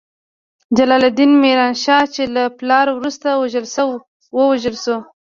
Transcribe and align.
جلال 0.77 1.03
الدین 1.09 1.31
میران 1.43 1.73
شاه، 1.83 2.05
چې 2.13 2.21
له 2.35 2.43
پلار 2.57 2.87
وروسته 2.93 3.27
ووژل 4.37 4.75
شو. 4.83 4.97